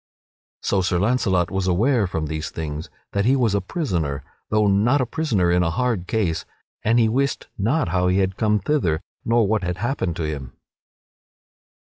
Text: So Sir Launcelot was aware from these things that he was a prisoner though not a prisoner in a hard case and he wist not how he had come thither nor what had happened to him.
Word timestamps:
So 0.63 0.81
Sir 0.81 0.97
Launcelot 0.97 1.51
was 1.51 1.67
aware 1.67 2.07
from 2.07 2.25
these 2.25 2.49
things 2.49 2.89
that 3.11 3.25
he 3.25 3.35
was 3.35 3.53
a 3.53 3.61
prisoner 3.61 4.23
though 4.49 4.65
not 4.65 4.99
a 4.99 5.05
prisoner 5.05 5.51
in 5.51 5.61
a 5.61 5.69
hard 5.69 6.07
case 6.07 6.43
and 6.83 6.97
he 6.97 7.07
wist 7.07 7.45
not 7.55 7.89
how 7.89 8.07
he 8.07 8.17
had 8.17 8.35
come 8.35 8.57
thither 8.57 9.01
nor 9.23 9.45
what 9.45 9.61
had 9.61 9.77
happened 9.77 10.15
to 10.15 10.23
him. 10.23 10.53